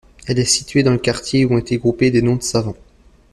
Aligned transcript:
Elle 0.25 0.39
est 0.39 0.45
située 0.45 0.81
dans 0.81 0.93
le 0.93 0.97
quartier 0.97 1.45
où 1.45 1.53
ont 1.53 1.57
été 1.59 1.77
groupés 1.77 2.09
des 2.09 2.23
noms 2.23 2.35
de 2.37 2.41
savants. 2.41 2.73